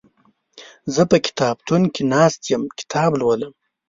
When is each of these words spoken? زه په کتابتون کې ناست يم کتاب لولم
زه 0.93 1.01
په 1.11 1.17
کتابتون 1.25 1.81
کې 1.93 2.01
ناست 2.13 2.41
يم 2.51 2.63
کتاب 2.79 3.11
لولم 3.19 3.53